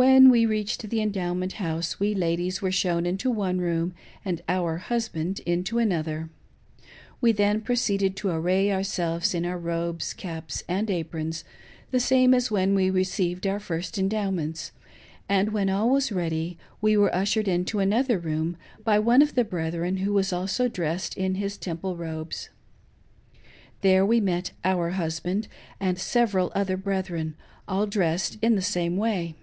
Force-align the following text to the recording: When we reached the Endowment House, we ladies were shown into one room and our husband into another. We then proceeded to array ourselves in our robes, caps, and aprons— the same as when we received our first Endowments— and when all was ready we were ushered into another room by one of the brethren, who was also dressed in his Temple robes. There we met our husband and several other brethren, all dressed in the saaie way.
When 0.00 0.30
we 0.30 0.46
reached 0.46 0.80
the 0.90 1.00
Endowment 1.02 1.54
House, 1.54 1.98
we 1.98 2.14
ladies 2.14 2.62
were 2.62 2.70
shown 2.70 3.04
into 3.04 3.32
one 3.32 3.58
room 3.60 3.94
and 4.24 4.40
our 4.48 4.76
husband 4.76 5.40
into 5.40 5.80
another. 5.80 6.30
We 7.20 7.32
then 7.32 7.62
proceeded 7.62 8.14
to 8.18 8.28
array 8.30 8.70
ourselves 8.70 9.34
in 9.34 9.44
our 9.44 9.58
robes, 9.58 10.12
caps, 10.12 10.62
and 10.68 10.88
aprons— 10.88 11.42
the 11.90 11.98
same 11.98 12.32
as 12.32 12.48
when 12.48 12.76
we 12.76 12.90
received 12.90 13.44
our 13.44 13.58
first 13.58 13.98
Endowments— 13.98 14.70
and 15.28 15.52
when 15.52 15.68
all 15.68 15.90
was 15.90 16.12
ready 16.12 16.56
we 16.80 16.96
were 16.96 17.12
ushered 17.12 17.48
into 17.48 17.80
another 17.80 18.20
room 18.20 18.56
by 18.84 19.00
one 19.00 19.20
of 19.20 19.34
the 19.34 19.42
brethren, 19.42 19.96
who 19.96 20.12
was 20.12 20.32
also 20.32 20.68
dressed 20.68 21.16
in 21.18 21.34
his 21.34 21.56
Temple 21.58 21.96
robes. 21.96 22.50
There 23.80 24.06
we 24.06 24.20
met 24.20 24.52
our 24.62 24.90
husband 24.90 25.48
and 25.80 25.98
several 25.98 26.52
other 26.54 26.76
brethren, 26.76 27.34
all 27.66 27.88
dressed 27.88 28.38
in 28.40 28.54
the 28.54 28.60
saaie 28.62 28.94
way. 28.94 29.34